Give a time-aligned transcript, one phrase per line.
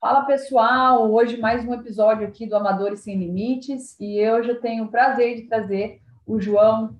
[0.00, 4.84] Fala pessoal, hoje mais um episódio aqui do Amadores Sem Limites e hoje eu tenho
[4.84, 6.96] o prazer de trazer o João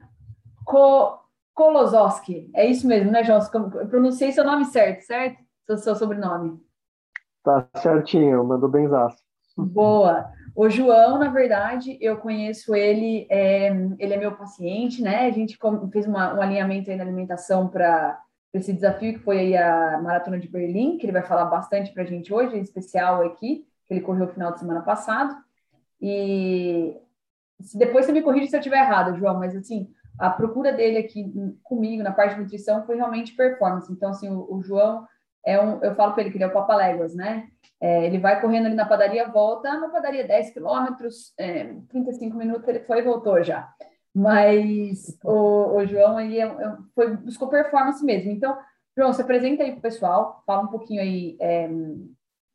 [0.64, 1.20] Ko
[1.54, 2.50] Kolozowski.
[2.52, 3.38] É isso mesmo, né, João?
[3.74, 5.38] Eu pronunciei seu nome certo, certo?
[5.66, 6.60] Seu, seu sobrenome.
[7.44, 9.22] Tá certinho, mandou benzaço.
[9.56, 10.32] Boa.
[10.56, 15.26] O João, na verdade, eu conheço ele, é, ele é meu paciente, né?
[15.26, 15.56] A gente
[15.92, 18.21] fez uma, um alinhamento aí na alimentação para
[18.52, 22.02] esse desafio que foi aí a Maratona de Berlim, que ele vai falar bastante para
[22.02, 25.34] a gente hoje, em especial aqui, que ele correu o final de semana passado.
[26.00, 26.94] E
[27.74, 31.32] depois você me corrige se eu estiver errado, João, mas assim, a procura dele aqui
[31.62, 33.91] comigo na parte de nutrição foi realmente performance.
[33.91, 35.06] Então, assim, o, o João
[35.44, 37.48] é um, eu falo para ele que ele é o papaléguas, né?
[37.80, 42.69] É, ele vai correndo ali na padaria, volta, na padaria 10 quilômetros, é, 35 minutos,
[42.69, 43.69] ele foi e voltou já.
[44.14, 48.30] Mas o, o João, ele é, é, foi, buscou performance mesmo.
[48.30, 48.58] Então,
[48.96, 51.68] João, se apresenta aí para o pessoal, fala um pouquinho aí é,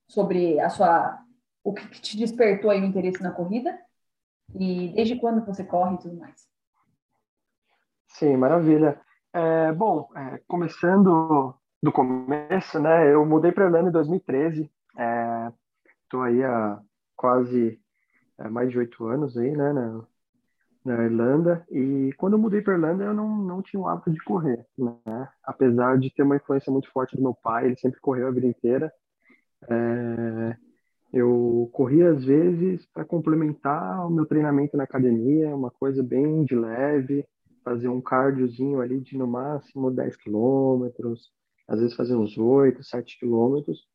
[0.07, 1.20] sobre a sua,
[1.64, 3.77] o que, que te despertou aí o interesse na corrida
[4.55, 6.47] e desde quando você corre e tudo mais.
[8.09, 8.99] Sim, maravilha.
[9.33, 13.14] É, bom, é, começando do começo, né?
[13.14, 14.71] Eu mudei para Irlanda em 2013.
[16.03, 16.80] Estou é, aí há
[17.16, 17.80] quase
[18.39, 19.73] é, mais de oito anos aí, né?
[19.73, 20.03] Na,
[20.88, 21.66] na, Irlanda.
[21.69, 25.30] E quando eu mudei para Irlanda, eu não, não tinha o hábito de correr, né?
[25.43, 28.47] Apesar de ter uma influência muito forte do meu pai, ele sempre correu a vida
[28.47, 28.91] inteira.
[29.69, 30.58] É,
[31.13, 36.55] eu corria às vezes para complementar o meu treinamento na academia, uma coisa bem de
[36.55, 37.25] leve,
[37.63, 41.31] fazer um cardiozinho ali de no máximo 10 quilômetros,
[41.67, 43.85] às vezes fazer uns 8, 7 quilômetros,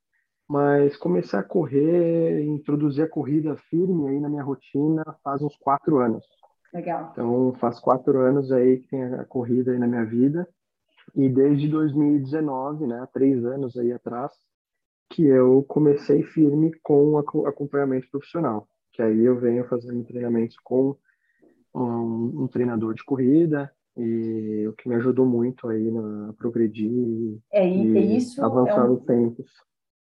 [0.49, 5.99] mas comecei a correr, introduzir a corrida firme aí na minha rotina faz uns quatro
[5.99, 6.25] anos.
[6.73, 7.11] Legal.
[7.13, 10.49] Então, faz quatro anos aí que tem a corrida aí na minha vida,
[11.15, 14.33] e desde 2019, né, três anos aí atrás,
[15.11, 20.97] que eu comecei firme com acompanhamento profissional, que aí eu venho fazendo treinamentos com
[21.75, 27.69] um, um treinador de corrida, e o que me ajudou muito aí na progredir é,
[27.69, 29.51] e, isso avançar é um, nos tempos.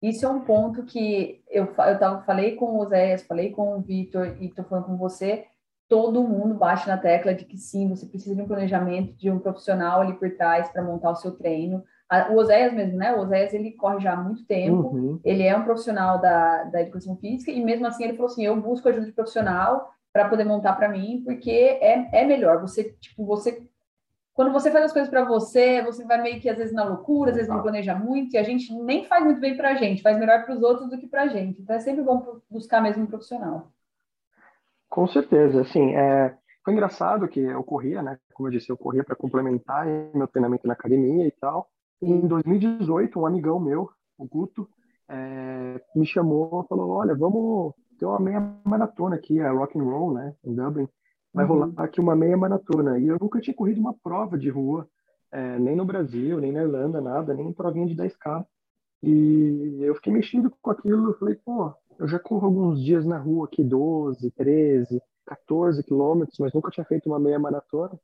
[0.01, 3.81] Isso é um ponto que eu, eu tava, falei com o Zé, falei com o
[3.81, 5.45] Vitor e estou falando com você,
[5.87, 9.39] todo mundo bate na tecla de que sim, você precisa de um planejamento, de um
[9.39, 11.83] profissional ali por trás para montar o seu treino.
[12.31, 13.13] O Oséias mesmo, né?
[13.13, 15.19] O Oséias, ele corre já há muito tempo, uhum.
[15.23, 18.59] ele é um profissional da, da educação física e mesmo assim ele falou assim, eu
[18.61, 22.61] busco ajuda de profissional para poder montar para mim, porque é, é melhor.
[22.61, 23.67] Você, tipo, você
[24.37, 27.31] quando você faz as coisas para você, você vai meio que às vezes na loucura,
[27.31, 30.03] às vezes não planeja muito, e a gente nem faz muito bem para a gente,
[30.03, 31.59] faz melhor para os outros do que para a gente.
[31.59, 33.71] Então é sempre bom buscar mesmo um profissional.
[34.97, 36.35] Com certeza, assim, é,
[36.65, 38.17] foi engraçado que eu corria, né?
[38.33, 39.85] Como eu disse, eu corria para complementar
[40.15, 41.67] meu treinamento na academia e tal.
[42.01, 44.67] E em 2018, um amigão meu, o Guto,
[45.07, 49.83] é, me chamou e falou: Olha, vamos ter uma meia maratona aqui, a Rock and
[49.83, 50.87] Roll, né, em Dublin
[51.31, 51.51] vai uhum.
[51.51, 52.97] rolar aqui uma meia maratona.
[52.97, 54.89] E eu nunca tinha corrido uma prova de rua,
[55.31, 58.43] é, nem no Brasil, nem na Irlanda, nada, nem provinha de 10K.
[59.03, 63.45] E eu fiquei mexido com aquilo, falei, pô, eu já corro alguns dias na rua
[63.45, 67.99] aqui, 12, 13, 14 quilômetros, mas nunca tinha feito uma meia maratona.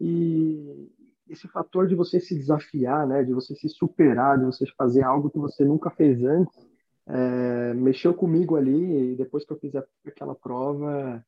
[0.00, 0.90] E
[1.28, 5.30] esse fator de você se desafiar, né, de você se superar, de você fazer algo
[5.30, 6.56] que você nunca fez antes,
[7.06, 9.12] é, mexeu comigo ali.
[9.12, 9.72] E depois que eu fiz
[10.04, 11.24] aquela prova,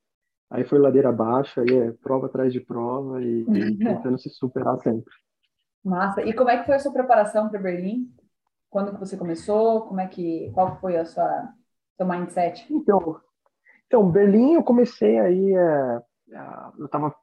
[0.53, 3.45] Aí foi ladeira abaixo, aí é prova atrás de prova e, e
[3.79, 5.11] tentando se superar sempre.
[5.83, 6.21] Massa.
[6.23, 8.15] E como é que foi a sua preparação para Berlim?
[8.69, 9.87] Quando que você começou?
[9.87, 11.49] Como é que qual foi a sua
[11.97, 12.67] seu mindset?
[12.73, 13.21] Então,
[13.87, 16.03] então Berlim eu comecei aí é,
[16.79, 17.15] eu estava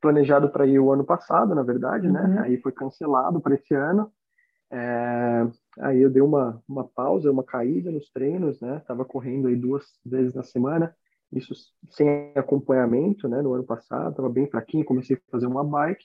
[0.00, 2.22] planejado para ir o ano passado, na verdade, né?
[2.22, 2.40] uhum.
[2.40, 4.12] Aí foi cancelado para esse ano.
[4.70, 5.46] É,
[5.80, 8.82] aí eu dei uma, uma pausa, uma caída nos treinos, né?
[8.86, 10.94] Tava correndo aí duas vezes na semana
[11.32, 11.54] isso
[11.90, 13.40] sem acompanhamento, né?
[13.40, 16.04] No ano passado, estava bem fraquinho, comecei a fazer uma bike.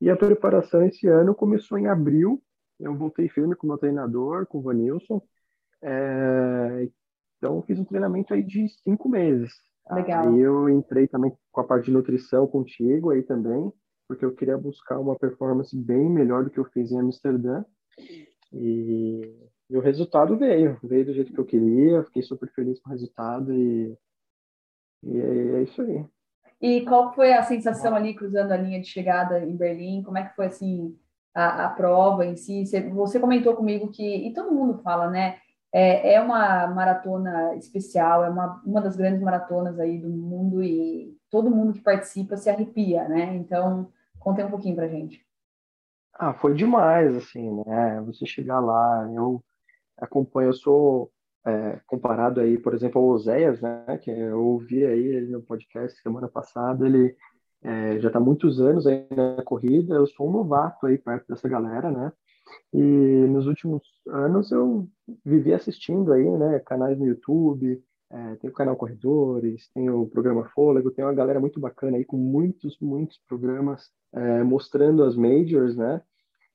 [0.00, 2.42] E a preparação esse ano começou em abril.
[2.78, 5.22] Eu voltei firme com o meu treinador, com o Vanilson.
[5.82, 6.88] É...
[7.38, 9.52] Então, fiz um treinamento aí de cinco meses.
[9.90, 10.28] Legal.
[10.28, 13.72] Aí eu entrei também com a parte de nutrição contigo aí também,
[14.08, 17.64] porque eu queria buscar uma performance bem melhor do que eu fiz em Amsterdã.
[18.52, 19.20] E,
[19.70, 22.04] e o resultado veio, veio do jeito que eu queria.
[22.04, 23.96] Fiquei super feliz com o resultado e
[25.02, 26.04] e é, é isso aí.
[26.60, 30.02] E qual foi a sensação ali cruzando a linha de chegada em Berlim?
[30.02, 30.98] Como é que foi assim
[31.34, 32.64] a, a prova em si?
[32.64, 35.38] Você, você, comentou comigo que e todo mundo fala, né?
[35.78, 41.14] É, é uma maratona especial, é uma, uma das grandes maratonas aí do mundo e
[41.30, 43.36] todo mundo que participa se arrepia, né?
[43.36, 45.22] Então, conte um pouquinho pra gente.
[46.14, 48.00] Ah, foi demais, assim, né?
[48.06, 49.44] Você chegar lá, eu
[49.98, 51.10] acompanho, eu sou
[51.46, 53.98] é, comparado aí, por exemplo, ao Oséias, né?
[54.00, 57.14] Que eu ouvi aí ele no podcast semana passada, ele
[57.62, 61.46] é, já está muitos anos aí na corrida, eu sou um novato aí perto dessa
[61.46, 62.12] galera, né?
[62.72, 64.88] E nos últimos anos eu
[65.24, 66.58] vivi assistindo aí, né?
[66.60, 71.38] Canais no YouTube, é, tem o canal Corredores, tem o programa Fôlego, tem uma galera
[71.38, 76.00] muito bacana aí com muitos, muitos programas é, mostrando as majors, né?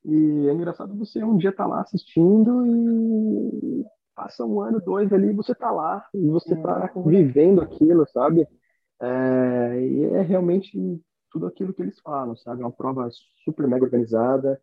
[0.03, 3.85] E é engraçado você um dia tá lá assistindo e
[4.15, 8.47] passa um ano, dois ali, você tá lá e você é, tá vivendo aquilo, sabe?
[8.99, 10.75] É, e é realmente
[11.31, 12.61] tudo aquilo que eles falam, sabe?
[12.61, 13.07] É uma prova
[13.43, 14.59] super mega organizada,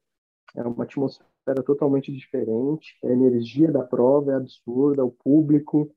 [0.55, 5.91] é uma atmosfera totalmente diferente, a energia da prova é absurda, o público,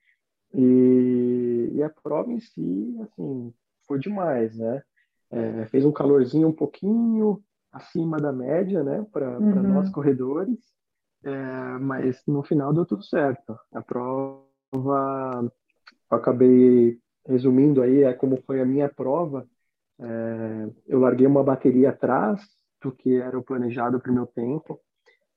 [0.53, 3.53] e, e a prova em si, assim,
[3.87, 4.81] foi demais, né?
[5.29, 9.73] É, fez um calorzinho um pouquinho acima da média, né, para uhum.
[9.73, 10.59] nós corredores,
[11.23, 13.57] é, mas no final deu tudo certo.
[13.71, 14.43] A prova,
[14.73, 19.47] eu acabei resumindo aí, é como foi a minha prova.
[19.99, 22.41] É, eu larguei uma bateria atrás
[22.81, 24.79] do que era o planejado para o meu tempo,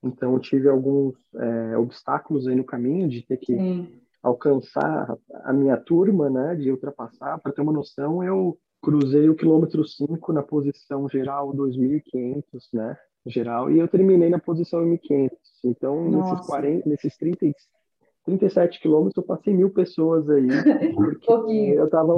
[0.02, 5.14] então tive alguns é, obstáculos aí no caminho de ter que Sim alcançar
[5.44, 10.32] a minha turma, né, de ultrapassar, para ter uma noção, eu cruzei o quilômetro 5
[10.32, 12.43] na posição geral 2.500,
[12.73, 12.96] né,
[13.26, 15.31] geral, e eu terminei na posição 1.500.
[15.64, 16.32] Então, Nossa.
[16.32, 17.52] nesses 40, nesses 30,
[18.25, 20.49] 37 quilômetros, eu passei mil pessoas aí,
[20.96, 22.14] porque eu tava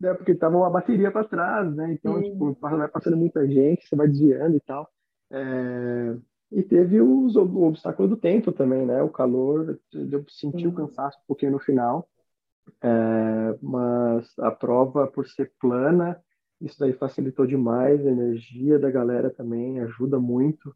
[0.00, 1.92] né, porque tava uma bateria para trás, né?
[1.92, 4.88] Então, tipo, vai passando muita gente, você vai desviando e tal.
[5.30, 6.16] É...
[6.52, 9.02] E teve os, o obstáculo do tempo também, né?
[9.02, 12.08] O calor, eu senti o cansaço um pouquinho no final,
[12.80, 16.20] é, mas a prova, por ser plana,
[16.60, 20.74] isso daí facilitou demais, a energia da galera também ajuda muito.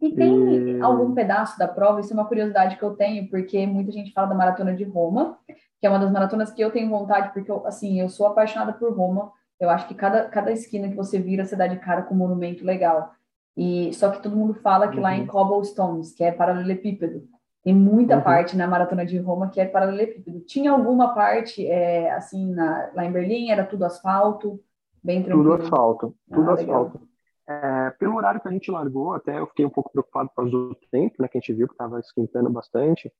[0.00, 0.80] E tem e...
[0.80, 4.28] algum pedaço da prova, isso é uma curiosidade que eu tenho, porque muita gente fala
[4.28, 5.38] da Maratona de Roma,
[5.80, 8.72] que é uma das maratonas que eu tenho vontade, porque, eu, assim, eu sou apaixonada
[8.72, 12.02] por Roma, eu acho que cada, cada esquina que você vira, você dá de cara
[12.02, 13.12] com um monumento legal.
[13.56, 15.02] E só que todo mundo fala que uhum.
[15.02, 15.26] lá em uhum.
[15.26, 17.26] Cobblestones, que é paralelepípedo,
[17.64, 18.22] tem muita uhum.
[18.22, 20.40] parte na maratona de Roma que é paralelepípedo.
[20.40, 24.60] Tinha alguma parte é, assim na, lá em Berlim era tudo asfalto,
[25.02, 25.52] bem tranquilo.
[25.52, 27.00] Tudo asfalto, tudo ah, asfalto.
[27.48, 30.50] É, pelo horário que a gente largou, até eu fiquei um pouco preocupado por causa
[30.50, 33.10] do tempo, né, que a gente viu que estava esquentando bastante.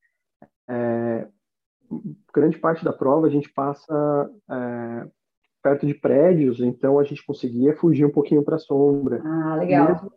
[0.69, 1.27] É,
[2.35, 5.07] grande parte da prova a gente passa é,
[5.63, 9.23] perto de prédios, então a gente conseguia fugir um pouquinho para a sombra.
[9.25, 9.89] Ah, legal.
[9.89, 10.13] Mesmo,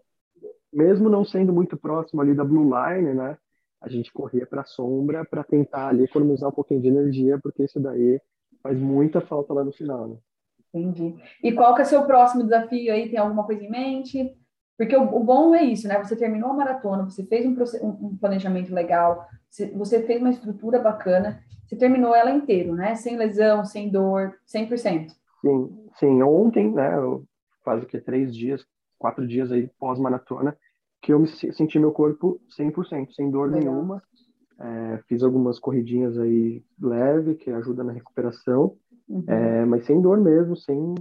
[0.71, 3.37] mesmo não sendo muito próximo ali da Blue Line, né?
[3.81, 7.63] A gente corria para a sombra para tentar ali economizar um pouquinho de energia, porque
[7.63, 8.21] isso daí
[8.61, 10.17] faz muita falta lá no final, né?
[10.73, 11.15] Entendi.
[11.43, 13.09] E qual que é o seu próximo desafio aí?
[13.09, 14.37] Tem alguma coisa em mente?
[14.79, 16.01] Porque o, o bom é isso, né?
[16.01, 17.53] Você terminou a maratona, você fez um,
[17.83, 19.27] um, planejamento legal,
[19.75, 22.95] você, fez uma estrutura bacana, você terminou ela inteiro, né?
[22.95, 25.09] Sem lesão, sem dor, 100%.
[25.41, 26.23] Sim, sim.
[26.23, 26.95] Ontem, né?
[26.95, 27.25] Eu,
[27.61, 28.65] quase que três dias,
[28.97, 30.55] quatro dias aí pós-maratona,
[31.01, 33.73] que eu me senti meu corpo 100%, sem dor Legal.
[33.73, 34.01] nenhuma.
[34.61, 38.77] É, fiz algumas corridinhas aí leve, que ajuda na recuperação,
[39.09, 39.25] uhum.
[39.27, 40.95] é, mas sem dor mesmo, sem.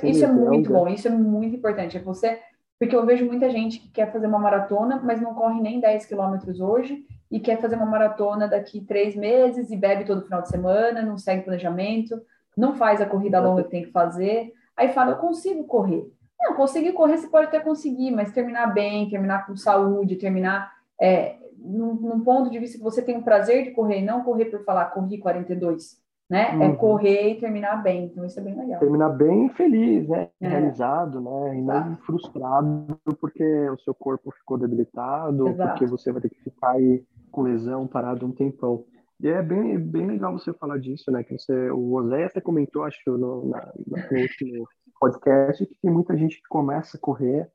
[0.00, 1.96] Sem isso é muito bom, isso é muito importante.
[1.96, 2.40] É você,
[2.80, 6.06] porque eu vejo muita gente que quer fazer uma maratona, mas não corre nem 10
[6.06, 10.48] quilômetros hoje e quer fazer uma maratona daqui três meses e bebe todo final de
[10.48, 12.18] semana, não segue planejamento,
[12.56, 14.54] não faz a corrida longa que tem que fazer.
[14.74, 16.10] Aí fala, eu consigo correr.
[16.40, 21.36] Não, conseguir correr você pode até conseguir, mas terminar bem, terminar com saúde, terminar é,
[21.58, 24.64] num, num, ponto de vista que você tem o prazer de correr, não correr por
[24.64, 25.98] falar corri 42,
[26.30, 26.52] né?
[26.52, 26.62] É uhum.
[26.62, 28.78] É correr e terminar bem, então isso é bem legal.
[28.78, 30.28] Terminar bem feliz, né?
[30.40, 30.48] É.
[30.48, 31.58] Realizado, né?
[31.58, 35.70] E não frustrado porque o seu corpo ficou debilitado, Exato.
[35.70, 38.84] porque você vai ter que ficar aí com lesão parado um tempão.
[39.20, 41.24] E é bem, bem legal você falar disso, né?
[41.24, 44.68] Que você, o José até comentou, acho, no, na, no último
[45.00, 47.48] podcast que tem muita gente que começa a correr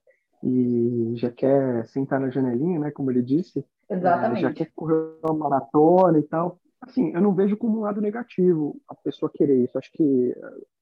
[0.43, 2.91] e já quer sentar na janelinha, né?
[2.91, 3.65] Como ele disse.
[3.89, 4.39] Exatamente.
[4.45, 6.59] É, já quer correr uma maratona e tal.
[6.85, 9.77] Assim, eu não vejo como um lado negativo a pessoa querer isso.
[9.77, 10.35] Acho que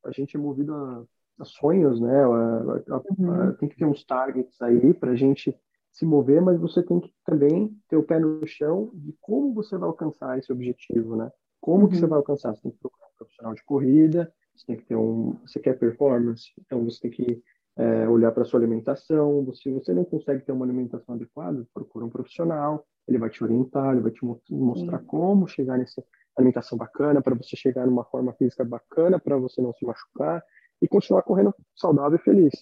[0.06, 1.04] a gente é movido a,
[1.40, 2.24] a sonhos, né?
[2.24, 3.56] A, a, uhum.
[3.56, 5.58] tem que ter uns targets aí para a gente
[5.92, 9.78] se mover, mas você tem que também ter o pé no chão de como você
[9.78, 11.32] vai alcançar esse objetivo, né?
[11.62, 11.90] Como uhum.
[11.90, 12.10] que você uhum.
[12.10, 12.54] vai alcançar?
[12.54, 15.78] Você tem que procurar um profissional de corrida, você tem que ter um, você quer
[15.78, 17.44] performance, então você tem que
[17.78, 19.52] é, olhar para sua alimentação.
[19.54, 22.86] Se você não consegue ter uma alimentação adequada, procura um profissional.
[23.08, 25.06] Ele vai te orientar, ele vai te mostrar Sim.
[25.06, 26.04] como chegar nessa
[26.38, 30.44] alimentação bacana para você chegar numa forma física bacana para você não se machucar
[30.82, 32.54] e continuar correndo saudável e feliz.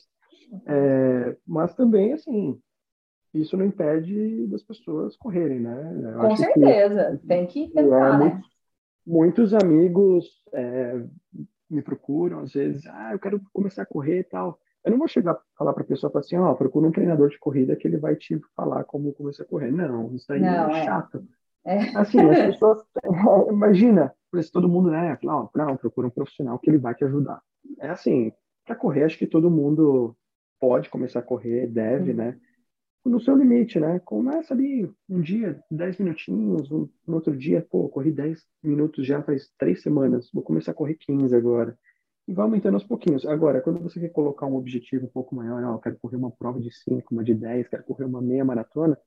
[0.65, 2.59] É, mas também assim
[3.33, 6.13] isso não impede das pessoas correrem, né?
[6.13, 8.17] Eu Com certeza, que, tem que tentar, é, né?
[8.17, 8.49] Muitos,
[9.05, 11.01] muitos amigos é,
[11.69, 14.59] me procuram, às vezes, ah, eu quero começar a correr e tal.
[14.83, 17.39] Eu não vou chegar falar para a pessoa assim, ó, oh, procura um treinador de
[17.39, 19.71] corrida que ele vai te falar como começar a correr.
[19.71, 21.23] Não, isso aí não, é, é chato.
[21.63, 21.77] É.
[21.97, 22.83] Assim, as pessoas,
[23.49, 24.13] imagina,
[24.51, 27.41] todo mundo, né, fala, oh, não, procura um profissional que ele vai te ajudar.
[27.79, 28.31] É assim,
[28.65, 30.15] para correr, acho que todo mundo
[30.59, 32.17] pode começar a correr, deve, uhum.
[32.17, 32.39] né?
[33.03, 33.99] no seu limite, né?
[33.99, 39.21] Começa ali um dia, 10 minutinhos, um, no outro dia, pô, corri 10 minutos já
[39.23, 41.77] faz três semanas, vou começar a correr 15 agora.
[42.31, 43.25] E vai aumentando aos pouquinhos.
[43.25, 46.61] Agora, quando você quer colocar um objetivo um pouco maior, ó, quero correr uma prova
[46.61, 48.97] de 5, uma de 10, quero correr uma meia maratona,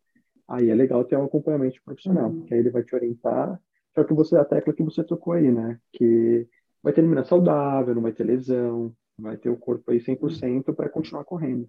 [0.47, 2.43] aí é legal ter um acompanhamento profissional, uhum.
[2.43, 3.59] que aí ele vai te orientar.
[3.95, 5.81] Só que você, a tecla que você tocou aí, né?
[5.91, 6.47] Que
[6.83, 11.25] vai terminar saudável, não vai ter lesão, vai ter o corpo aí 100% para continuar
[11.25, 11.67] correndo.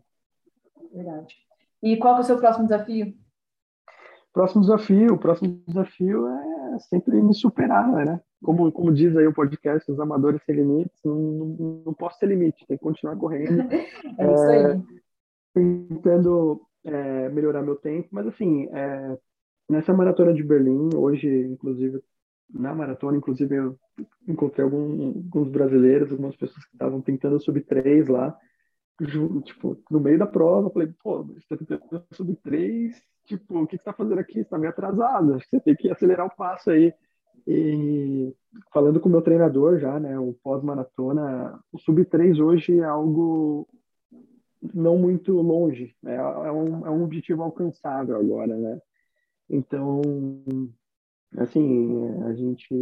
[0.92, 1.38] Verdade.
[1.82, 3.14] E qual é o seu próximo desafio?
[4.34, 8.20] Próximo desafio, o próximo desafio é sempre me superar, né?
[8.46, 12.28] Como, como diz aí o podcast, os amadores sem limites, não, não, não posso ter
[12.28, 13.62] limite, tem que continuar correndo.
[14.20, 14.64] é isso aí.
[14.64, 14.82] É,
[15.52, 19.18] tentando é, melhorar meu tempo, mas assim, é,
[19.68, 22.00] nessa maratona de Berlim, hoje, inclusive,
[22.54, 23.76] na maratona, inclusive, eu
[24.28, 28.38] encontrei algum, alguns brasileiros, algumas pessoas que estavam tentando subir três lá,
[29.44, 33.76] tipo, no meio da prova, falei, pô, você tá tentando subir três, tipo, o que
[33.76, 34.44] você tá fazendo aqui?
[34.44, 36.94] Você tá meio atrasado, acho que você tem que acelerar o passo aí.
[37.48, 38.34] E
[38.74, 43.68] falando com o meu treinador já, né, o pós-maratona, o sub 3 hoje é algo
[44.74, 48.82] não muito longe, né, é, um, é um objetivo alcançável agora, né.
[49.48, 50.02] Então,
[51.38, 52.74] assim, a gente,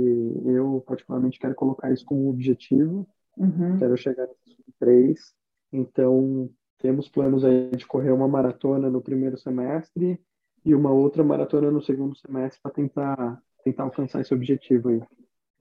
[0.45, 3.05] eu particularmente quero colocar isso como objetivo,
[3.37, 3.77] uhum.
[3.77, 5.35] quero chegar no sub 3,
[5.73, 10.21] então, temos planos aí de correr uma maratona no primeiro semestre
[10.63, 15.01] e uma outra maratona no segundo semestre para tentar tentar alcançar esse objetivo aí.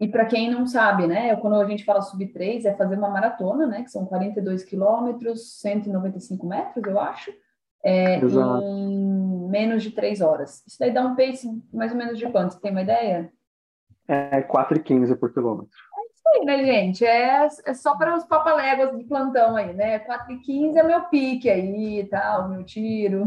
[0.00, 3.08] E para quem não sabe, né, quando a gente fala sub 3 é fazer uma
[3.08, 7.32] maratona, né, que são 42 quilômetros, 195 metros, eu acho,
[7.84, 10.64] é, em menos de 3 horas.
[10.66, 12.54] Isso daí dá um pace mais ou menos de quanto?
[12.54, 13.32] Você tem uma ideia?
[14.08, 15.78] É 4,15 por quilômetro
[16.28, 17.04] aí, né, gente?
[17.04, 19.98] É, é só para os papaléguas de plantão aí, né?
[20.00, 23.26] 4 e 15 é meu pique aí, tal, meu tiro.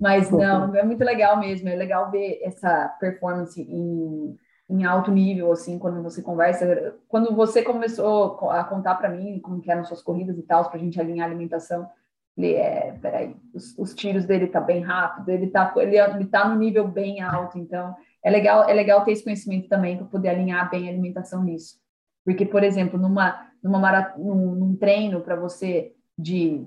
[0.00, 1.68] Mas não, é muito legal mesmo.
[1.68, 4.38] É legal ver essa performance em,
[4.68, 6.94] em alto nível, assim, quando você conversa.
[7.08, 10.78] Quando você começou a contar para mim como que eram suas corridas e tal, para
[10.78, 11.88] a gente alinhar a alimentação,
[12.36, 16.48] ele é, peraí, os, os tiros dele tá bem rápido, ele tá, ele, ele tá
[16.48, 20.30] no nível bem alto, então é legal, é legal ter esse conhecimento também para poder
[20.30, 21.81] alinhar bem a alimentação nisso.
[22.24, 24.16] Porque, por exemplo, numa, numa marat...
[24.18, 26.66] num, num treino para você de,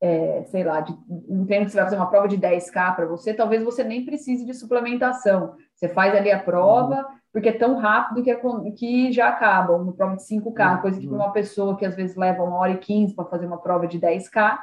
[0.00, 3.06] é, sei lá, de, um treino que você vai fazer uma prova de 10K para
[3.06, 5.56] você, talvez você nem precise de suplementação.
[5.74, 7.04] Você faz ali a prova, uhum.
[7.32, 8.40] porque é tão rápido que, é,
[8.76, 10.82] que já acaba, uma prova de 5K, uhum.
[10.82, 13.46] coisa que para uma pessoa que às vezes leva uma hora e 15 para fazer
[13.46, 14.58] uma prova de 10K,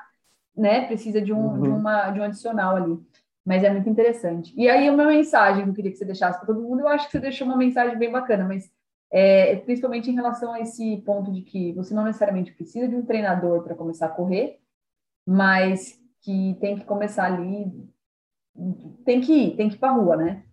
[0.56, 1.62] né, precisa de um, uhum.
[1.62, 2.98] de, uma, de um adicional ali.
[3.46, 4.53] Mas é muito interessante.
[4.56, 7.08] E aí, uma mensagem que eu queria que você deixasse para todo mundo, eu acho
[7.08, 8.72] que você deixou uma mensagem bem bacana, mas
[9.13, 13.05] é, principalmente em relação a esse ponto de que você não necessariamente precisa de um
[13.05, 14.58] treinador para começar a correr,
[15.24, 17.72] mas que tem que começar ali,
[19.05, 20.43] tem que ir, tem que ir para rua, né?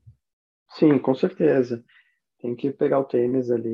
[0.73, 1.83] Sim, com certeza.
[2.39, 3.67] Tem que pegar o tênis ali,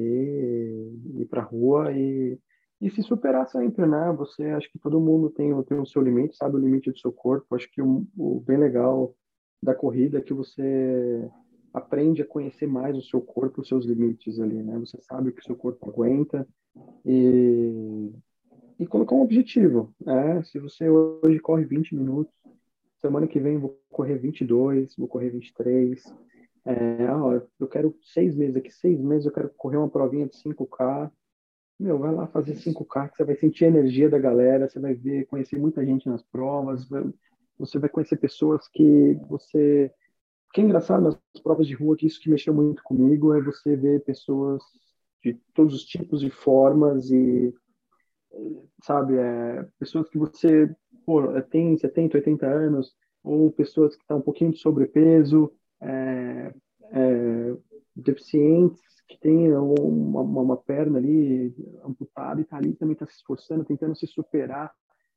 [1.17, 2.39] ir para rua e,
[2.81, 4.15] e se superar sempre, né?
[4.17, 7.13] Você, acho que todo mundo tem, tem o seu limite, sabe o limite do seu
[7.13, 7.57] corpo.
[7.57, 9.17] Acho que o, o bem legal
[9.61, 11.29] da corrida é que você
[11.77, 14.79] aprende a conhecer mais o seu corpo, os seus limites ali, né?
[14.79, 16.49] Você sabe o que o seu corpo aguenta
[17.05, 18.11] e,
[18.79, 20.43] e colocar um objetivo, né?
[20.45, 22.33] Se você hoje corre 20 minutos,
[22.99, 26.03] semana que vem vou correr 22, vou correr 23,
[26.65, 30.35] é, ó, eu quero seis meses, daqui seis meses eu quero correr uma provinha de
[30.35, 31.11] 5K,
[31.79, 34.95] meu, vai lá fazer 5K, que você vai sentir a energia da galera, você vai
[34.95, 36.89] ver, conhecer muita gente nas provas,
[37.59, 39.93] você vai conhecer pessoas que você
[40.53, 43.77] que é engraçado nas provas de rua, que isso que mexeu muito comigo é você
[43.77, 44.63] ver pessoas
[45.23, 47.53] de todos os tipos e formas e,
[48.83, 50.75] sabe, é, pessoas que você
[51.05, 56.55] pô, tem 70, 80 anos, ou pessoas que estão um pouquinho de sobrepeso, é,
[56.93, 57.57] é,
[57.95, 63.15] deficientes, que têm uma, uma, uma, perna ali amputada e tá ali também está se
[63.15, 64.73] esforçando, tentando se superar.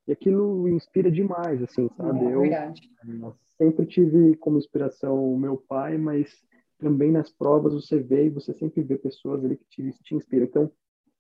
[0.10, 2.26] E aquilo inspira demais, assim, sabe?
[2.26, 2.82] É, eu, verdade.
[3.08, 3.32] É,
[3.64, 6.44] sempre tive como inspiração o meu pai, mas
[6.80, 10.46] também nas provas você vê e você sempre vê pessoas ali que te, te inspiram.
[10.46, 10.72] Então,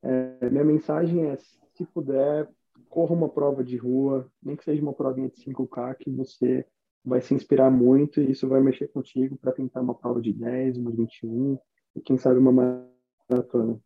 [0.02, 2.50] é, minha mensagem é, se puder,
[2.90, 6.66] corra uma prova de rua, nem que seja uma provinha de 5K, que você
[7.06, 10.78] vai se inspirar muito e isso vai mexer contigo para tentar uma prova de 10,
[10.78, 11.60] uma 21
[11.96, 12.88] e quem sabe uma
[13.30, 13.80] maratona.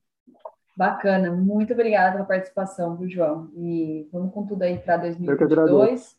[0.75, 3.51] Bacana, muito obrigada pela participação, viu, João?
[3.56, 6.18] E vamos com tudo aí para 2022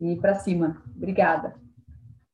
[0.00, 0.82] e para cima.
[0.96, 1.54] Obrigada.